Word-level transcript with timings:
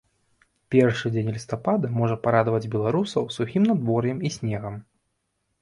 Першы 0.75 1.11
дзень 1.15 1.29
лістапада 1.35 1.91
можа 1.99 2.15
парадаваць 2.23 2.71
беларусаў 2.77 3.29
сухім 3.37 3.69
надвор'ем 3.71 4.17
і 4.31 4.37
снегам. 4.39 4.75